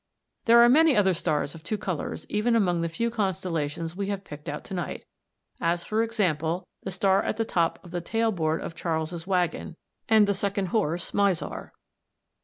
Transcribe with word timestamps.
There 0.45 0.63
are 0.63 0.67
many 0.67 0.95
other 0.97 1.13
stars 1.13 1.53
of 1.53 1.61
two 1.61 1.77
colours 1.77 2.25
even 2.27 2.55
among 2.55 2.81
the 2.81 2.89
few 2.89 3.11
constellations 3.11 3.95
we 3.95 4.07
have 4.07 4.23
picked 4.23 4.49
out 4.49 4.63
to 4.63 4.73
night, 4.73 5.05
as, 5.59 5.83
for 5.83 6.01
example, 6.01 6.67
the 6.81 6.89
star 6.89 7.21
at 7.21 7.37
the 7.37 7.45
top 7.45 7.77
of 7.83 7.91
the 7.91 8.01
tailboard 8.01 8.61
of 8.61 8.73
Charles's 8.73 9.27
Waggon 9.27 9.75
and 10.09 10.25
the 10.25 10.33
second 10.33 10.69
horse 10.69 11.13
Mizar. 11.13 11.73